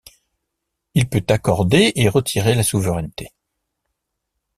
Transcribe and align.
Il 0.95 1.07
peut 1.09 1.23
accorder 1.29 1.93
et 1.95 2.09
retirer 2.09 2.55
la 2.55 2.63
souveraineté. 2.63 3.35